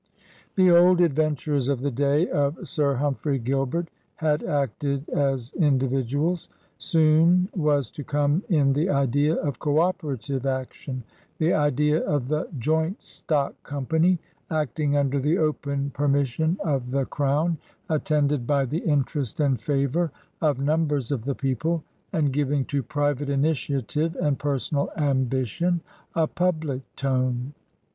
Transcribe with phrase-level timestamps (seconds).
[0.55, 6.49] The old adventurers of the day of Sir Hum phrey Gilbert had acted as individuals.
[6.79, 11.03] Soon was to come in the idea of coQperative ac tion—
[11.37, 14.17] the idea of the joint stock company,
[14.49, 20.11] act ing under the open permission of the Crown, attended by the interest and favor
[20.41, 25.79] of numbers of the people, and giving to private initiative and personal ambition
[26.15, 27.53] a public tone.